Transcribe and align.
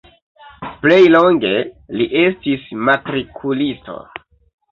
Plej 0.85 0.95
longe 1.15 1.51
li 2.01 2.07
estis 2.23 2.65
matrikulisto. 2.89 3.99